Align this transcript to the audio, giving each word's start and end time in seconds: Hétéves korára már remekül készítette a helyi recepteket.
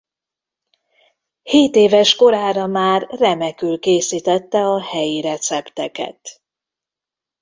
Hétéves 1.43 2.15
korára 2.15 2.67
már 2.67 3.07
remekül 3.09 3.79
készítette 3.79 4.57
a 4.59 4.81
helyi 4.81 5.21
recepteket. 5.21 6.41